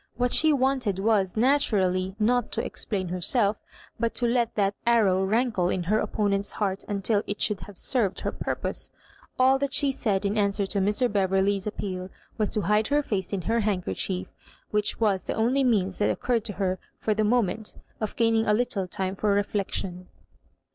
What 0.15 0.33
she 0.33 0.51
wanted 0.51 0.97
was, 0.97 1.37
natural!]^, 1.37 2.15
not 2.19 2.51
to 2.53 2.65
explain 2.65 3.09
herself, 3.09 3.61
%ut 4.01 4.15
to 4.15 4.25
let 4.25 4.55
that 4.55 4.73
arrow 4.83 5.23
rankle 5.23 5.69
in 5.69 5.83
her 5.83 5.99
opponent's 5.99 6.53
heart 6.53 6.83
until 6.87 7.21
it 7.27 7.39
should 7.39 7.59
have 7.67 7.77
served 7.77 8.21
her 8.21 8.31
purpose. 8.31 8.89
All 9.37 9.59
that 9.59 9.73
she• 9.75 9.89
said 9.93 10.25
in 10.25 10.39
answer 10.39 10.65
to 10.65 10.79
Mr. 10.79 11.07
Beverley's 11.11 11.67
appeal 11.67 12.09
was 12.39 12.49
to 12.49 12.61
bide 12.61 12.87
her 12.87 13.03
face 13.03 13.31
in 13.31 13.41
her 13.43 13.59
handkerchief 13.59 14.27
whidi 14.73 14.99
was 14.99 15.25
the 15.25 15.33
only 15.35 15.63
means 15.63 15.99
that 15.99 16.09
occurred 16.09 16.45
to 16.45 16.53
her 16.53 16.79
for 16.97 17.13
the 17.13 17.23
moment 17.23 17.75
of 17.99 18.15
gaining 18.15 18.47
a 18.47 18.55
little 18.55 18.87
time 18.87 19.15
for 19.15 19.31
reflection. 19.31 20.07